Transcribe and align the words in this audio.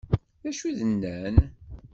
D 0.43 0.45
acu 0.49 0.69
d-nnan? 0.77 1.37